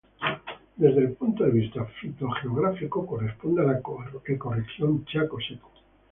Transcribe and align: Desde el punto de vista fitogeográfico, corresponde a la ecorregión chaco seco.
Desde 0.77 0.97
el 0.99 1.11
punto 1.13 1.43
de 1.43 1.51
vista 1.51 1.85
fitogeográfico, 1.85 3.05
corresponde 3.05 3.61
a 3.61 3.65
la 3.65 3.77
ecorregión 3.79 5.05
chaco 5.05 5.37
seco. 5.39 5.71